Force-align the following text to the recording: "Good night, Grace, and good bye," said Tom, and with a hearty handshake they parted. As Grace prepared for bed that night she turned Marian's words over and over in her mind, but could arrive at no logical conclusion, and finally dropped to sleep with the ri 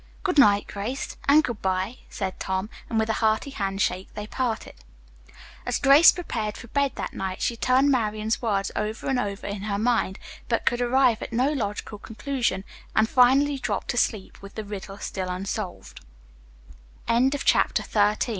"Good 0.23 0.39
night, 0.39 0.65
Grace, 0.65 1.15
and 1.29 1.43
good 1.43 1.61
bye," 1.61 1.97
said 2.09 2.39
Tom, 2.39 2.71
and 2.89 2.97
with 2.97 3.07
a 3.07 3.13
hearty 3.21 3.51
handshake 3.51 4.07
they 4.15 4.25
parted. 4.25 4.73
As 5.63 5.77
Grace 5.77 6.11
prepared 6.11 6.57
for 6.57 6.69
bed 6.69 6.93
that 6.95 7.13
night 7.13 7.39
she 7.39 7.55
turned 7.55 7.91
Marian's 7.91 8.41
words 8.41 8.71
over 8.75 9.05
and 9.07 9.19
over 9.19 9.45
in 9.45 9.61
her 9.61 9.77
mind, 9.77 10.17
but 10.49 10.65
could 10.65 10.81
arrive 10.81 11.21
at 11.21 11.31
no 11.31 11.51
logical 11.51 11.99
conclusion, 11.99 12.63
and 12.95 13.07
finally 13.07 13.59
dropped 13.59 13.89
to 13.89 13.97
sleep 13.97 14.41
with 14.41 14.55
the 14.55 14.63
ri 14.63 14.79